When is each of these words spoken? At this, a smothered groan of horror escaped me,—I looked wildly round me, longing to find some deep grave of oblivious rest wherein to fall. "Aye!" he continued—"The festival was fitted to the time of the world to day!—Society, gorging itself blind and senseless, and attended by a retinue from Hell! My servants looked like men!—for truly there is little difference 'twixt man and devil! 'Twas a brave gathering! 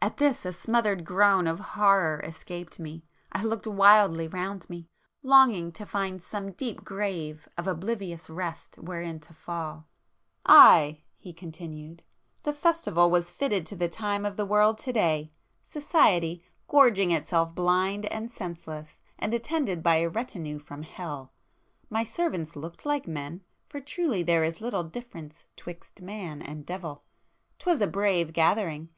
At 0.00 0.18
this, 0.18 0.46
a 0.46 0.52
smothered 0.52 1.04
groan 1.04 1.48
of 1.48 1.58
horror 1.58 2.20
escaped 2.24 2.78
me,—I 2.78 3.42
looked 3.42 3.66
wildly 3.66 4.28
round 4.28 4.70
me, 4.70 4.88
longing 5.24 5.72
to 5.72 5.84
find 5.84 6.22
some 6.22 6.52
deep 6.52 6.84
grave 6.84 7.48
of 7.58 7.66
oblivious 7.66 8.30
rest 8.30 8.76
wherein 8.78 9.18
to 9.18 9.34
fall. 9.34 9.88
"Aye!" 10.44 11.02
he 11.18 11.32
continued—"The 11.32 12.52
festival 12.52 13.10
was 13.10 13.32
fitted 13.32 13.66
to 13.66 13.74
the 13.74 13.88
time 13.88 14.24
of 14.24 14.36
the 14.36 14.46
world 14.46 14.78
to 14.78 14.92
day!—Society, 14.92 16.44
gorging 16.68 17.10
itself 17.10 17.52
blind 17.52 18.06
and 18.06 18.30
senseless, 18.30 18.98
and 19.18 19.34
attended 19.34 19.82
by 19.82 19.96
a 19.96 20.08
retinue 20.08 20.60
from 20.60 20.84
Hell! 20.84 21.32
My 21.90 22.04
servants 22.04 22.54
looked 22.54 22.86
like 22.86 23.08
men!—for 23.08 23.80
truly 23.80 24.22
there 24.22 24.44
is 24.44 24.60
little 24.60 24.84
difference 24.84 25.44
'twixt 25.56 26.02
man 26.02 26.40
and 26.40 26.64
devil! 26.64 27.02
'Twas 27.58 27.80
a 27.80 27.88
brave 27.88 28.32
gathering! 28.32 28.90